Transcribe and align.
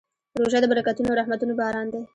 روژه 0.39 0.59
د 0.61 0.65
برکتونو 0.71 1.07
او 1.09 1.19
رحمتونو 1.19 1.53
باران 1.59 1.87
دی. 1.93 2.01